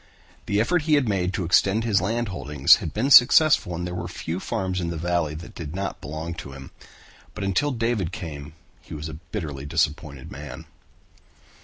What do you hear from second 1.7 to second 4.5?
his land holdings had been successful and there were few